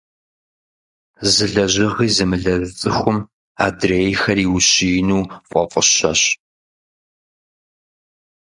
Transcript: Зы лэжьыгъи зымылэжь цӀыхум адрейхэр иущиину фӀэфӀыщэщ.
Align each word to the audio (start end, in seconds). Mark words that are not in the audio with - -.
Зы 1.31 1.45
лэжьыгъи 1.53 2.07
зымылэжь 2.15 2.69
цӀыхум 2.79 3.17
адрейхэр 3.65 4.37
иущиину 4.45 5.21
фӀэфӀыщэщ. 5.49 6.21